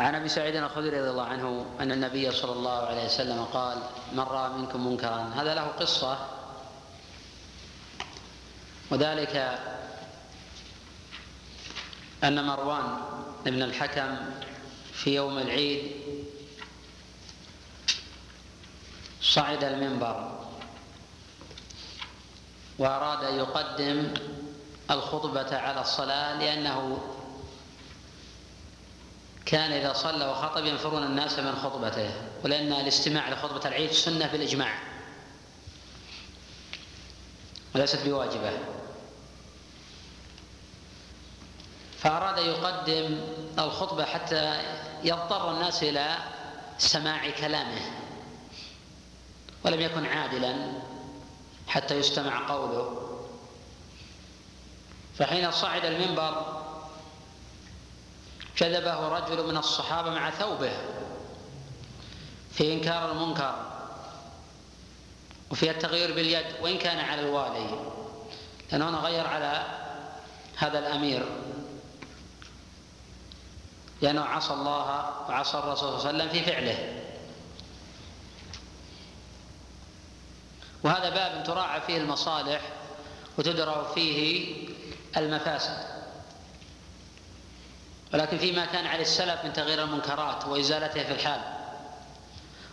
[0.00, 3.78] عن أبي سعيد الخدري رضي الله عنه أن النبي صلى الله عليه وسلم قال
[4.12, 5.32] من رأى منكم منكرا.
[5.36, 6.18] هذا له قصة.
[8.90, 9.58] وذلك
[12.24, 12.98] أن مروان
[13.44, 14.16] بن الحكم
[14.92, 15.92] في يوم العيد
[19.22, 20.40] صعد المنبر
[22.78, 24.14] وأراد أن يقدم
[24.90, 26.98] الخطبة على الصلاة لأنه
[29.50, 32.10] كان إذا صلى وخطب ينفرون الناس من خطبته
[32.44, 34.78] ولأن الاستماع لخطبة العيد سنة بالإجماع.
[37.74, 38.52] وليست بواجبة.
[41.98, 43.20] فأراد يقدم
[43.58, 44.62] الخطبة حتى
[45.04, 46.16] يضطر الناس إلى
[46.78, 47.80] سماع كلامه.
[49.64, 50.72] ولم يكن عادلا
[51.68, 53.10] حتى يستمع قوله.
[55.18, 56.59] فحين صعد المنبر
[58.56, 60.72] كذبه رجل من الصحابة مع ثوبه
[62.52, 63.54] في إنكار المنكر
[65.50, 67.80] وفي التغيير باليد وإن كان على الوالي
[68.72, 69.64] لأنه هنا غير على
[70.56, 71.26] هذا الأمير.
[74.02, 77.02] لأنه عصى الله وعصى الرسول صلى الله عليه وسلم في فعله.
[80.84, 82.60] وهذا باب تراعى فيه المصالح
[83.38, 84.54] وتدرى فيه
[85.16, 85.89] المفاسد.
[88.14, 91.40] ولكن فيما كان عليه السلف من تغيير المنكرات وإزالتها في الحال.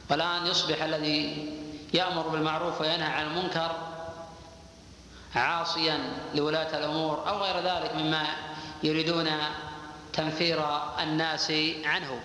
[0.09, 1.49] والآن يصبح الذي
[1.93, 3.71] يأمر بالمعروف وينهى عن المنكر
[5.35, 5.99] عاصيا
[6.35, 8.25] لولاة الأمور أو غير ذلك مما
[8.83, 9.29] يريدون
[10.13, 10.65] تنفير
[10.99, 11.51] الناس
[11.85, 12.19] عنه.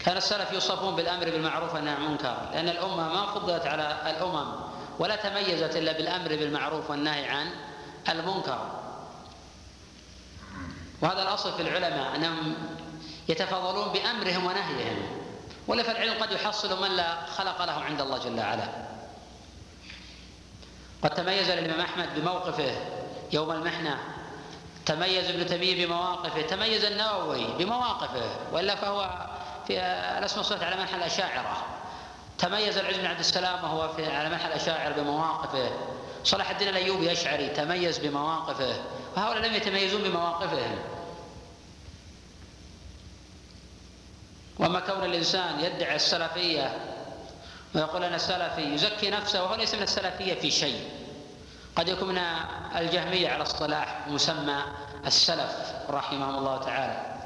[0.00, 4.52] كان السلف يوصفون بالأمر بالمعروف والنهي عن المنكر لأن الأمة ما فضلت على الأمم
[4.98, 7.50] ولا تميزت إلا بالأمر بالمعروف والنهي عن
[8.08, 8.79] المنكر.
[11.02, 12.54] وهذا الأصل في العلماء أنهم
[13.28, 14.96] يتفضلون بأمرهم ونهيهم.
[15.68, 18.68] ولا فالعلم قد يحصل من لا خلق له عند الله جل وعلا.
[21.02, 22.74] قد تميز الإمام أحمد بموقفه
[23.32, 23.98] يوم المحنة
[24.86, 29.10] تميز ابن تيمية بمواقفه تميز النووي بمواقفه وإلا فهو
[29.66, 29.80] في
[30.18, 31.64] الاسم والصفات على منحى الأشاعرة
[32.38, 35.70] تميز العز بن عبد السلام وهو في على منحى الأشاعرة بمواقفه.
[36.24, 38.74] صلاح الدين الأيوبي أشعري تميز بمواقفه.
[39.16, 40.78] وهؤلاء لم يتميزون بمواقفهم.
[44.60, 46.78] وأما كون الإنسان يدعي السلفية
[47.74, 50.90] ويقول أنا سلفي يزكي نفسه وهو ليس من السلفية في شيء.
[51.76, 52.18] قد يكون من
[52.76, 54.62] الجهمية على اصطلاح مسمى
[55.06, 57.16] السلف رحمهم الله تعالى.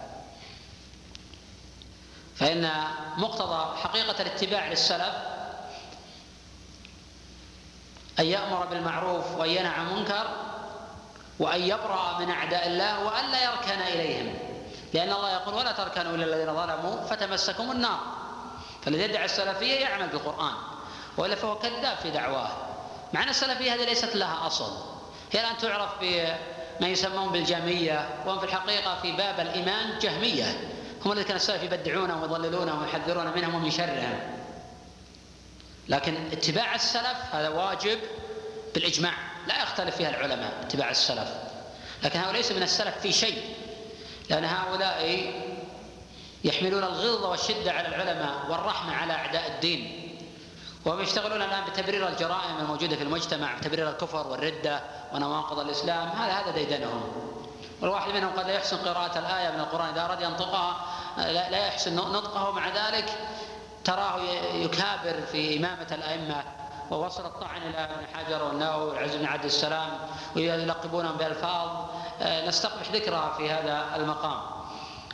[2.37, 2.71] فإن
[3.17, 5.15] مقتضى حقيقة الاتباع للسلف
[8.19, 10.27] أن يأمر بالمعروف وأن ينهى عن المنكر
[11.39, 14.54] وأن يبرأ من أعداء الله وأن لا يركن إليهم.
[14.95, 18.01] لأن الله يقول ولا تركنوا إلى الذين ظلموا فتمسكم النار.
[18.83, 20.53] فالذي يدعي السلفية يعمل بالقرآن
[21.17, 22.51] وإلا فهو كذاب في دعواه.
[23.13, 24.73] مع أن السلفية هذه ليست لها أصل.
[25.33, 30.71] هي الآن تعرف بما يسمون بالجهمية وهم في الحقيقة في باب الإيمان جهمية.
[31.05, 34.21] هم الذين كان السلف يبدعونهم ويضللونهم ويحذرون منهم ومن شرهم.
[35.89, 37.99] لكن اتباع السلف هذا واجب
[38.75, 39.13] بالإجماع.
[39.47, 41.29] لا يختلف فيها العلماء اتباع السلف.
[42.03, 43.55] لكن هؤلاء ليس من السلف في شيء.
[44.31, 45.33] لأن هؤلاء
[46.45, 50.01] يحملون الغلظة والشدة على العلماء والرحمة على أعداء الدين.
[50.85, 54.81] وهم يشتغلون الآن بتبرير الجرائم الموجودة في المجتمع بتبرير الكفر والردة
[55.13, 56.09] ونواقض الإسلام.
[56.09, 57.13] هذا هذا ديدنهم.
[57.81, 59.89] والواحد منهم قد لا يحسن قراءة الآية من القرآن.
[59.89, 60.77] إذا أراد ينطقها
[61.51, 62.51] لا يحسن نطقه.
[62.51, 63.19] مع ذلك
[63.85, 64.21] تراه
[64.55, 66.45] يكابر في إمامة الأئمة
[66.91, 69.89] ووصل الطعن إلى ابن حجر والنووي والعز بن عبد السلام
[70.37, 74.41] ويلقبونهم بألفاظ آه، نستقبح ذكرها في هذا المقام.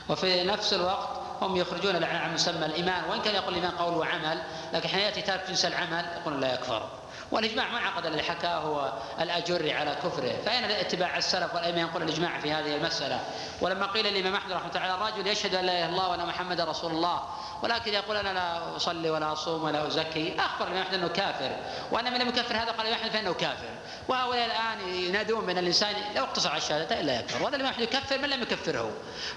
[0.09, 1.09] وفي نفس الوقت
[1.41, 3.05] هم يخرجون عن مسمى الإيمان.
[3.11, 6.89] وإن كان يقول الإيمان قول وعمل لكن حين يأتي تارك جنس العمل يقول لا يكفر.
[7.31, 10.33] والإجماع ما عقد الذي حكاه هو الاجري على كفره.
[10.47, 13.21] فأين اتباع السلف والأئمة ينقل الإجماع في هذه المسألة؟
[13.61, 16.65] ولما قيل للإمام أحمد رحمه الله الرجل يشهد أن لا إله إلا الله وأن محمدا
[16.65, 17.23] رسول الله.
[17.63, 20.37] ولكن يقول أنا لا أصلي ولا أصوم ولا أزكي.
[20.41, 21.57] أخبر الإمام أحمد أنه كافر.
[21.91, 23.69] وأن من لم يكفر هذا قال الإمام أحمد فإنه كافر.
[24.09, 27.43] وهؤلاء الآن ينادون من الإنسان لو اقتصر على الشهادة إلا يكفر.
[27.43, 28.91] وهذا الإمام أحمد يكفر من لم يكفره.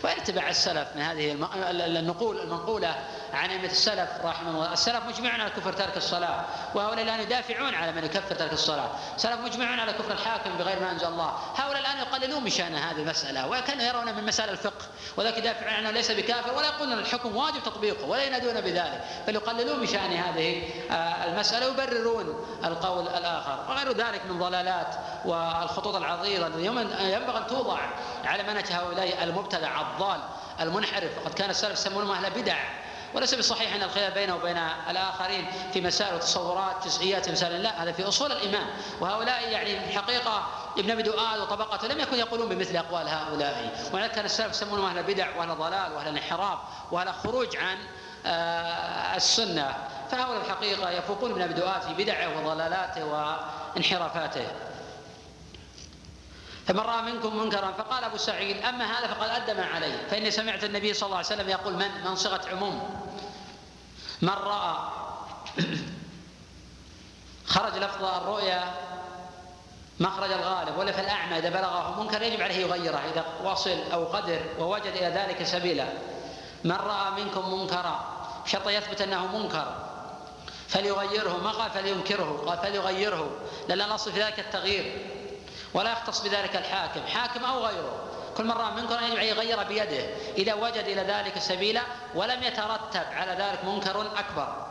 [0.03, 1.31] ويتبع السلف من هذه
[1.71, 2.95] النقول المنقولة
[3.33, 4.73] عن ائمه السلف رحمه الله.
[4.73, 6.45] السلف مجمعون على كفر ترك الصلاة
[6.75, 8.89] وهؤلاء الآن يدافعون على من يكفر ترك الصلاة.
[9.15, 11.33] السلف مجمعون على كفر الحاكم بغير ما أنزل الله.
[11.55, 14.85] هؤلاء الآن يقللون من شأن هذه المسألة وكانوا يرون من مسائل الفقه
[15.17, 19.01] وذلك يدافعون عنه ليس بكافر ولا يقولون الحكم واجب تطبيقه ولا ينادون بذلك.
[19.27, 23.65] بل يقللون من شأن هذه آه، المسألة ويبررون القول الآخر.
[23.69, 24.95] وغير ذلك من ضلالات
[25.25, 27.79] والخطوط العريضه التي ينبغي أن توضع
[28.25, 30.19] على منهج هؤلاء المبتدع الضال
[30.59, 31.17] المنحرف.
[31.17, 32.82] وقد كان السلف يسمونهم أهل بدع.
[33.13, 34.57] وليس بصحيح أن الخلاف بينه وبين
[34.89, 37.63] الآخرين في مسائل وتصورات جزئيات مسائل.
[37.63, 38.65] لا هذا في أصول الإيمان.
[39.01, 43.89] وهؤلاء يعني الحقيقة ابن أبي دؤاد وطبقته لم يكن يقولون بمثل أقوال هؤلاء.
[43.93, 46.59] ولذلك كان السلف يسمونهم أهل بدع وأهل ضلال وأهل انحراف
[46.91, 47.77] وأهل خروج عن
[48.25, 49.75] آه، السنة.
[50.11, 54.45] فهؤلاء الحقيقة يفوقون ابن أبي دؤاد في بدعه وضلالاته وانحرافاته.
[56.67, 60.07] فمن رأى منكم منكرا فقال أبو سعيد أما هذا فقد ادى ما عليه.
[60.11, 63.02] فإني سمعت النبي صلى الله عليه وسلم يقول من؟ من صيغة عموم.
[64.23, 64.75] من رأى
[67.45, 68.73] خرج لفظ الرؤيا
[69.99, 74.39] مخرج الغالب ولا في الأعمى إذا بلغه منكر يجب عليه يغيره إذا وصل أو قدر
[74.59, 75.87] ووجد إلى ذلك سبيلا.
[76.63, 77.99] من رأى منكم منكرا
[78.45, 79.75] شرط يثبت أنه منكر
[80.67, 81.37] فليغيره.
[81.43, 83.29] ما قال فلينكره؟ قال فليغيره
[83.67, 85.05] لأن الاصل في ذلك التغيير
[85.73, 87.01] ولا يختص بذلك الحاكم.
[87.07, 88.12] حاكم أو غيره.
[88.37, 90.05] كل مرة منكم أن يغير بيده.
[90.37, 91.81] إذا وجد إلى ذلك سبيلا
[92.15, 94.67] ولم يترتب على ذلك منكر أكبر.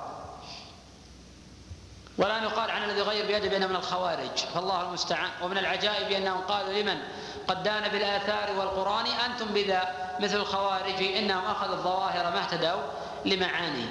[2.18, 4.36] ولا يقال عن الذي يغير بيده بأنه من الخوارج.
[4.54, 5.30] فالله المستعان.
[5.42, 7.02] ومن العجائب أنهم قالوا لمن؟
[7.48, 12.82] قد دان بالآثار والقرآن أنتم بذا مثل الخوارج إنهم أخذوا الظواهر ما اهتدوا
[13.24, 13.86] لمعاني.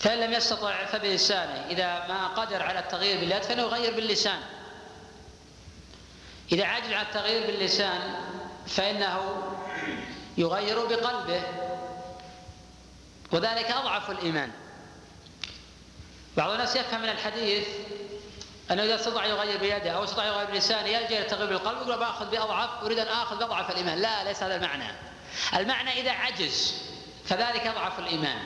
[0.00, 1.66] فإن لم يستطع فبلسانه.
[1.70, 4.38] إذا ما قدر على التغيير باليد فإنه يغير باللسان.
[6.52, 8.14] إذا عجز على التغيير باللسان
[8.66, 9.42] فإنه
[10.38, 11.42] يغير بقلبه.
[13.32, 14.50] وذلك أضعف الإيمان.
[16.36, 17.68] بعض الناس يفهم من الحديث
[18.70, 22.30] أنه إذا استطاع يغير بيده أو استطاع يغير بلسانه يلجأ إلى التغيير بالقلب يقول بأخذ
[22.30, 23.98] بأضعف أريد أن آخذ بأضعف الإيمان.
[23.98, 24.92] لا ليس هذا المعنى.
[25.54, 26.74] المعنى إذا عجز
[27.26, 28.38] فذلك أضعف الإيمان.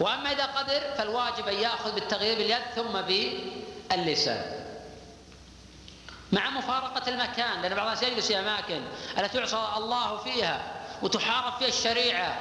[0.00, 4.59] وأما إذا قدر فالواجب أن يأخذ بالتغيير باليد ثم باللسان.
[6.32, 8.82] مع مفارقة المكان لأن بعض الناس يجلس في أماكن
[9.18, 10.60] التي تعصى الله فيها
[11.02, 12.38] وتحارب فيها الشريعة.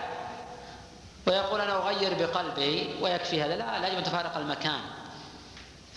[1.27, 3.55] ويقول أنا أغير بقلبي ويكفي هذا.
[3.55, 4.79] لا لا يجب أن تفارق المكان.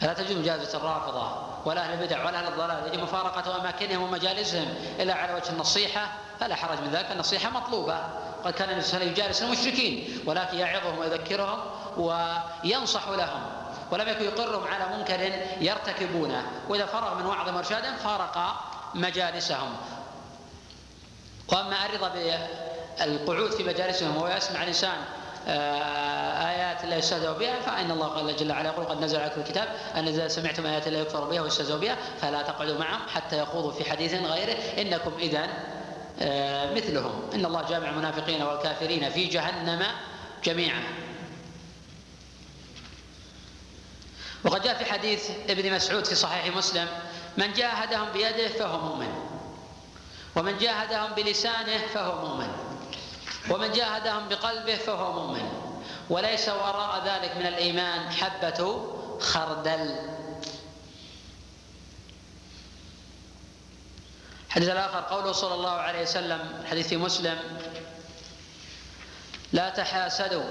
[0.00, 2.86] فلا تجوز مجازة الرافضة ولا أهل البدع ولا أهل الضلال.
[2.86, 6.12] يجب مفارقة أماكنهم ومجالسهم إلا على وجه النصيحة.
[6.40, 8.00] فلا حرج من ذلك النصيحة مطلوبة.
[8.44, 11.60] قد كان النبي صلى الله عليه وسلم يجالس المشركين ولكن يعظهم ويذكرهم
[11.96, 13.61] وينصح لهم.
[13.92, 16.42] ولم يكن يقرهم على منكر يرتكبونه.
[16.68, 18.54] وإذا فرغ من وعظ وارشاد فارق
[18.94, 19.76] مجالسهم.
[21.52, 24.96] وأما الرضا بالقعود في مجالسهم ويسمع الإنسان
[25.48, 29.68] آه، آيات الله يستهزأ بها فإن الله قال جل وعلا يقول قد نزل عليكم الكتاب
[29.94, 33.90] أن إذا سمعتم آيات الله يكفر بها ويستهزأ بها فلا تقعدوا معهم حتى يخوضوا في
[33.90, 34.56] حديث غيره.
[34.78, 35.46] إنكم إذا
[36.20, 37.30] آه، مثلهم.
[37.34, 39.82] إن الله جامع المنافقين والكافرين في جهنم
[40.44, 40.82] جميعا.
[44.44, 46.88] وقد جاء في حديث ابن مسعود في صحيح مسلم
[47.36, 49.14] من جاهدهم بيده فهو مؤمن
[50.36, 52.48] ومن جاهدهم بلسانه فهو مؤمن
[53.50, 55.72] ومن جاهدهم بقلبه فهو مؤمن
[56.10, 58.88] وليس وراء ذلك من الإيمان حبة
[59.20, 59.96] خردل.
[64.46, 67.38] الحديث الآخر قوله صلى الله عليه وسلم حديث مسلم
[69.52, 70.44] لا تحاسدوا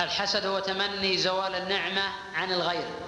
[0.00, 2.02] الحسد هو تمني زوال النعمة
[2.34, 3.07] عن الغير.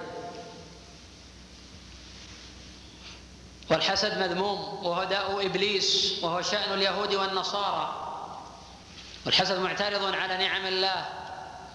[3.71, 8.07] والحسد مذموم وهو داء إبليس وهو شأن اليهود والنصارى.
[9.25, 11.05] والحسد معترض على نعم الله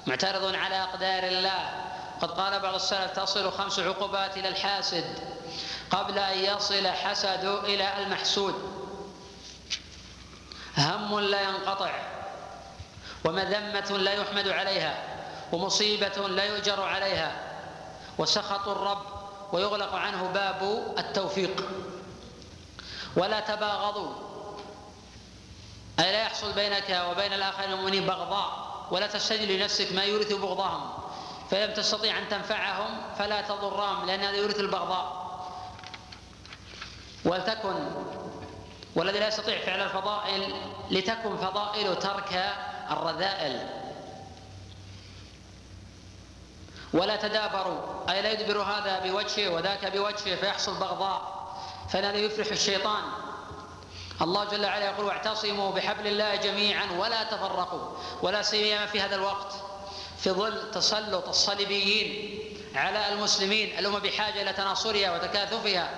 [0.07, 1.85] معترض على أقدار الله.
[2.21, 5.05] قد قال بعض السلف تصل خمس عقوبات إلى الحاسد
[5.91, 8.55] قبل أن يصل حسد إلى المحسود.
[10.79, 11.91] هم لا ينقطع
[13.25, 14.95] ومذمة لا يحمد عليها
[15.53, 17.33] ومصيبة لا يؤجر عليها
[18.19, 21.65] وسخط الرب ويغلق عنه باب التوفيق.
[23.17, 24.13] ولا تباغضوا.
[25.99, 30.91] أي لا يحصل بينك وبين الآخرين المؤمنين بغضاء ولا تستجل لنفسك ما يورث بغضهم
[31.51, 35.27] فلم تستطيع أن تنفعهم فلا تضرهم لأن هذا يورث البغضاء.
[37.25, 37.75] ولتكن
[38.97, 40.55] والذي لا يستطيع فعل الفضائل
[40.91, 42.55] لتكن فضائل ترك
[42.91, 43.86] الرذائل.
[46.97, 51.37] ولا تدابروا أي لا يدبر هذا بوجهه وذاك بوجهه فيحصل بغضاء.
[51.95, 53.03] هذا يفلح الشيطان.
[54.23, 57.97] الله جل وعلا يقول واعتصموا بحبل الله جميعا ولا تفرقوا.
[58.23, 59.53] ولا سيما في هذا الوقت
[60.19, 62.39] في ظل تسلط الصليبيين
[62.75, 65.91] على المسلمين الأمة بحاجة إلى تناصرها وتكاثفها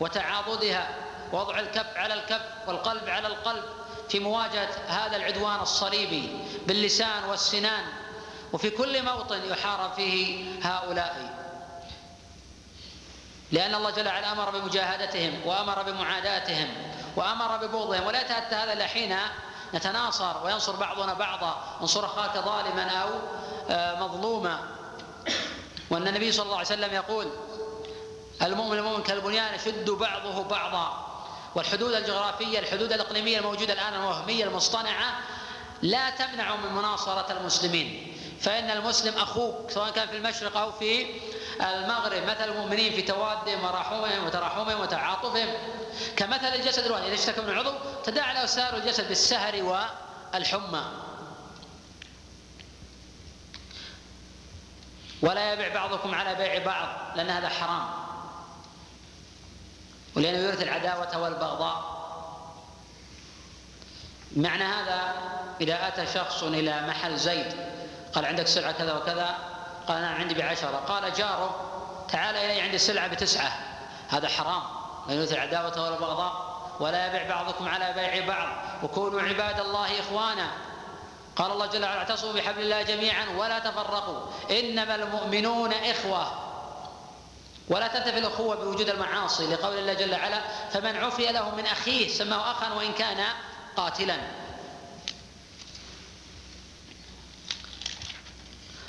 [0.00, 0.88] وتعاضدها
[1.32, 3.64] ووضع الكف على الكف والقلب على القلب
[4.08, 7.84] في مواجهة هذا العدوان الصليبي باللسان والسنان.
[8.52, 11.38] وفي كل موطن يحارب فيه هؤلاء.
[13.52, 16.68] لأن الله جل وعلا أمر بمجاهدتهم وأمر بمعاداتهم
[17.16, 18.06] وأمر ببغضهم.
[18.06, 19.16] ولا يتأتى هذا إلا حين
[19.74, 21.78] نتناصر وينصر بعضنا بعضا.
[21.80, 23.08] انصر أخاك ظالما أو
[23.70, 24.60] آه، مظلوما.
[25.90, 27.30] وأن النبي صلى الله عليه وسلم يقول
[28.42, 31.04] المؤمن المؤمن كالبنيان يشد بعضه بعضا.
[31.54, 35.20] والحدود الجغرافية الحدود الإقليمية الموجودة الآن الوهمية المصطنعة
[35.82, 38.17] لا تمنع من مناصرة المسلمين.
[38.40, 41.06] فإن المسلم أخوك سواء كان في المشرق أو في
[41.60, 45.48] المغرب مثل المؤمنين في توادهم ورحمهم وتراحمهم وتعاطفهم.
[46.16, 47.72] كمثل الجسد الواحد إذا اشتكى من عضو
[48.04, 49.62] تداعى له سائر الجسد بالسهر
[50.34, 50.84] والحمى.
[55.22, 57.88] ولا يبيع بعضكم على بيع بعض لأن هذا حرام.
[60.16, 61.98] ولأنه يورث العداوة والبغضاء.
[64.36, 65.14] معنى هذا
[65.60, 67.77] إذا أتى شخص إلى محل زيد
[68.14, 69.34] قال عندك سلعة كذا وكذا؟
[69.88, 70.82] قال نعم عندي بعشرة.
[70.88, 71.60] قال جاره
[72.12, 73.52] تعال إلي عندي سلعة بتسعة.
[74.08, 74.62] هذا حرام.
[75.08, 78.48] لا يورث العداوة والبغضاء ولا يبيع بعضكم على بيع بعض.
[78.82, 80.50] وكونوا عباد الله إخوانا.
[81.36, 84.20] قال الله جل وعلا اعتصموا بحبل الله جميعا ولا تفرقوا.
[84.50, 86.32] إنما المؤمنون إخوة.
[87.68, 89.46] ولا تنتفي الأخوة بوجود المعاصي.
[89.46, 93.24] لقول الله جل وعلا فمن عفي له من أخيه سماه أخا وإن كان
[93.76, 94.16] قاتلا.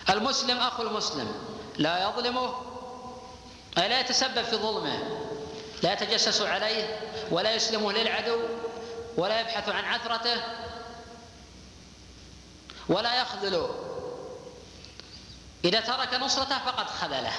[0.09, 1.31] المسلم أخو المسلم
[1.77, 2.53] لا يظلمه
[3.77, 4.99] أي لا يتسبب في ظلمه
[5.83, 6.99] لا يتجسس عليه
[7.31, 8.39] ولا يسلمه للعدو
[9.17, 10.41] ولا يبحث عن عثرته
[12.89, 13.75] ولا يخذله.
[15.65, 17.33] إذا ترك نصرته فقد خذله.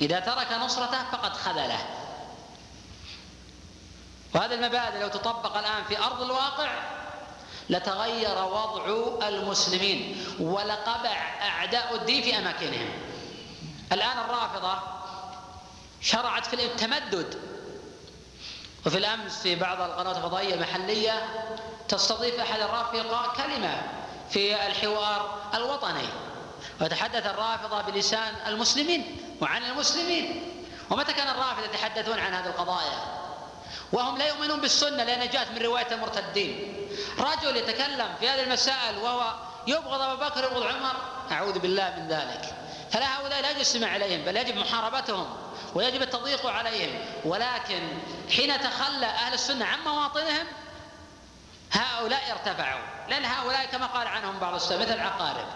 [0.00, 1.86] إذا ترك نصرته فقد خذله.
[4.34, 6.99] وهذه المبادئ لو تطبق الآن في أرض الواقع
[7.70, 12.88] لتغير وضع المسلمين ولقبع أعداء الدين في أماكنهم.
[13.92, 14.78] الآن الرافضة
[16.00, 17.38] شرعت في التمدد.
[18.86, 21.22] وفي الأمس في بعض القنوات الفضائية المحلية
[21.88, 23.82] تستضيف أحد الرافضة كلمة
[24.30, 26.08] في الحوار الوطني.
[26.80, 30.42] ويتحدث الرافضة بلسان المسلمين وعن المسلمين.
[30.90, 33.19] ومتى كان الرافضة يتحدثون عن هذه القضايا؟
[33.92, 36.76] وهم لا يؤمنون بالسنة لأنها جاءت من رواية المرتدين.
[37.18, 39.34] رجل يتكلم في هذه المسائل وهو
[39.66, 40.96] يبغض أبا بكر يبغض عمر
[41.32, 42.54] أعوذ بالله من ذلك.
[42.90, 45.36] فلا هؤلاء لا يجب السماع عليهم بل يجب محاربتهم
[45.74, 47.00] ويجب التضييق عليهم.
[47.24, 47.80] ولكن
[48.36, 50.46] حين تخلى أهل السنة عن مواطنهم
[51.72, 52.86] هؤلاء ارتفعوا.
[53.08, 55.46] لأن هؤلاء كما قال عنهم بعض السلف مثل العقارب.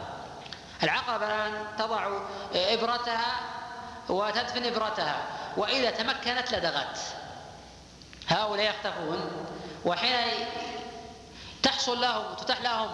[0.83, 2.09] العقرب الآن تضع
[2.55, 3.41] إبرتها
[4.09, 5.17] وتدفن إبرتها
[5.57, 6.99] وإذا تمكنت لدغت.
[8.29, 9.31] هؤلاء يختفون
[9.85, 10.47] وحين
[11.63, 12.89] تحصل لهم تتاح لهم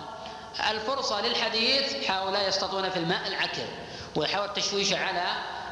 [0.70, 3.66] الفرصة للحديث هؤلاء يسقطون في الماء العكر
[4.16, 5.24] ويحاول التشويش على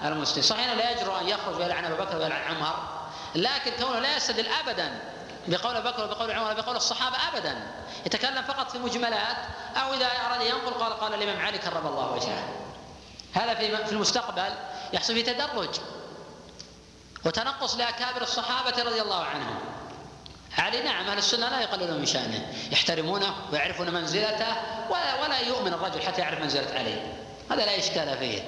[0.05, 2.75] المسلم صحيح لا يجرؤ أن يخرج ويلعن أبا بكر ويلعن عمر
[3.35, 5.01] لكن كونه لا يستدل أبدا
[5.49, 7.67] بقول ابي بكر وبقول عمر وبقول الصحابة ابدا
[8.07, 9.37] يتكلم فقط في مجملات
[9.77, 12.49] أو إذا أراد ينقل قال قال الإمام علي كرم الله وجهه.
[13.35, 14.53] هذا في في المستقبل
[14.93, 15.69] يحصل في تدرج.
[17.29, 19.59] وتنقص لأكابر الصحابة رضي الله عنهم.
[20.59, 24.57] علي نعم أهل السنة لا يقللون من شأنه يحترمونه ويعرفون منزلته
[24.91, 27.13] ولا, ولا يؤمن الرجل حتى يعرف منزلة علي.
[27.51, 28.43] هذا لا إشكال فيه.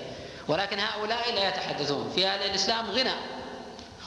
[0.49, 2.13] ولكن هؤلاء لا يتحدثون.
[2.15, 3.15] في هذا الإسلام غنى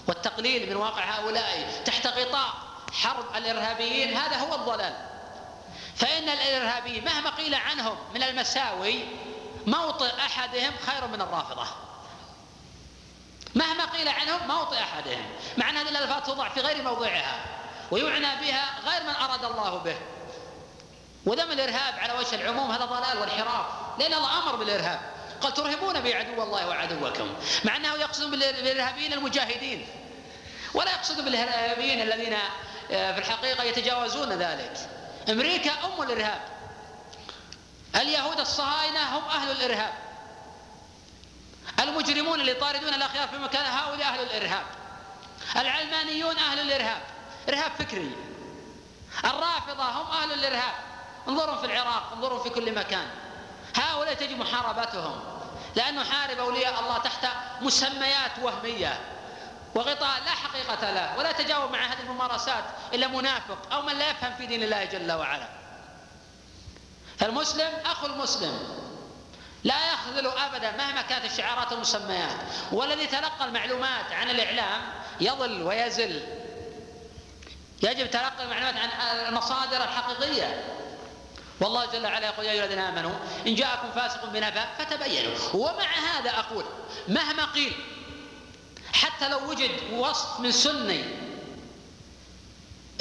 [0.08, 2.54] والتقليل من واقع هؤلاء تحت غطاء
[2.94, 4.94] حرب الإرهابيين هذا هو الضلال.
[5.96, 9.06] فإن الارهابيين مهما قيل عنهم من المساوي
[9.68, 11.64] موطئ أحدهم خير من الرافضة.
[11.64, 11.76] مهما
[13.94, 15.26] قيل عنهم موطئ أحدهم
[15.58, 17.46] مع أن هذه الألفاظ توضع في غير موضعها
[17.92, 19.96] ويعنى بها غير من أراد الله به.
[21.26, 23.66] ودم الإرهاب على وجه العموم هذا ضلال وانحراف.
[24.00, 25.00] لأن الله أمر بالإرهاب.
[25.42, 27.34] قال ترهبون به عدو الله وعدوكم.
[27.64, 29.88] مع أنه يقصد بالإرهابيين المجاهدين.
[30.74, 32.38] ولا يقصد بالإرهابيين الذين
[32.92, 34.78] آه، في الحقيقة يتجاوزون ذلك.
[35.30, 36.42] أمريكا أم الإرهاب.
[37.96, 39.94] اليهود الصهاينة هم أهل الإرهاب.
[42.14, 44.66] المجرمون اللي يطاردون الأخيار في مكان هؤلاء أهل الإرهاب.
[45.56, 47.02] العلمانيون أهل الإرهاب.
[47.50, 48.16] إرهاب فكري.
[49.26, 50.74] الرافضة هم أهل الإرهاب.
[51.28, 53.08] انظروا في العراق انظروا في كل مكان.
[53.76, 55.20] هؤلاء تجب محاربتهم.
[55.76, 57.28] لأن نحارب أولياء الله تحت
[57.62, 59.00] مسميات وهمية.
[59.76, 64.36] وغطاء لا حقيقة له ولا تجاوب مع هذه الممارسات إلا منافق أو من لا يفهم
[64.36, 65.48] في دين الله جل وعلا.
[67.20, 68.83] فالمسلم أخو المسلم.
[69.64, 72.38] لا يخذل أبدا مهما كانت الشعارات والمسميات.
[72.72, 74.82] والذي تلقى المعلومات عن الإعلام
[75.22, 76.24] يضل ويزل.
[77.84, 78.90] يجب تلقي المعلومات عن
[79.28, 80.64] المصادر الحقيقية.
[81.62, 83.14] والله جل وعلا يقول يا أيها الذين آمنوا
[83.48, 85.36] إن جاءكم فاسق بنبأ فتبينوا.
[85.54, 86.66] ومع هذا أقول
[87.08, 87.74] مهما قيل
[88.94, 91.04] حتى لو وجد وصف من سني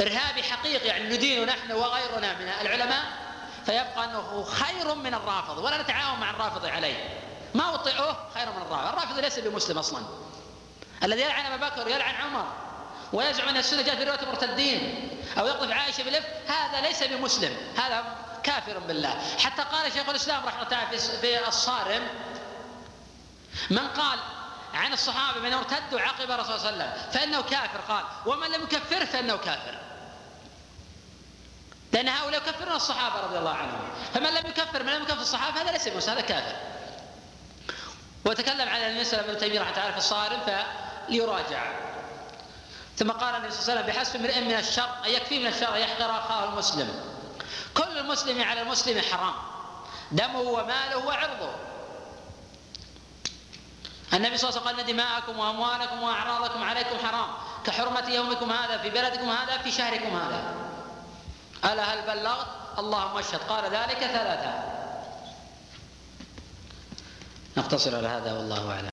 [0.00, 3.22] إرهابي حقيقي يعني ندين نحن وغيرنا من العلماء
[3.66, 7.19] فيبقى أنه خير من الرافض ولا نتعاون مع الرافض عليه.
[7.54, 8.88] ما وطئوه خير من الرافض.
[8.88, 10.02] الرافض ليس بمسلم أصلا.
[11.04, 12.47] الذي يلعن أبا بكر ويلعن عمر
[13.12, 16.50] ويزعم أن السنة جاءت في رواية المرتدين أو يقذف عائشة بالإفك.
[16.50, 17.57] هذا ليس بمسلم.
[17.76, 18.04] هذا
[18.42, 19.21] كافر بالله.
[19.38, 22.02] حتى قال شيخ الإسلام رحمة الله في الصارم
[23.71, 24.19] من قال
[24.75, 27.81] عن الصحابة من ارتدوا عقب الرسول صلى الله عليه وسلم فإنه كافر.
[27.88, 29.78] قال ومن لم يكفره فإنه كافر.
[31.92, 33.80] لأن هؤلاء يكفرون الصحابة رضي الله عنهم.
[34.14, 36.56] فمن لم يكفر من لم يكفر الصحابة هذا ليس بمسلم هذا كافر.
[38.25, 41.62] وتكلم على المسألة ابن تيمية رحمه في الصارم فليراجع.
[42.96, 45.76] ثم قال النبي صلى الله عليه وسلم بحسب امرئ من الشر أن يكفي من الشر
[45.76, 46.88] أن يحقر أخاه المسلم.
[47.75, 49.34] كل المسلم على المسلم حرام.
[50.12, 51.50] دمه وماله وعرضه.
[54.14, 57.28] النبي صلى الله عليه وسلم قال دماءكم وأموالكم وأعراضكم عليكم حرام.
[57.66, 60.54] كحرمة يومكم هذا في بلدكم هذا في شهركم هذا.
[61.64, 62.47] ألا هل بلغت؟
[62.78, 63.40] اللهم اشهد.
[63.49, 64.52] قال ذلك ثلاثة.
[67.57, 68.81] نقتصر على هذا والله أعلم.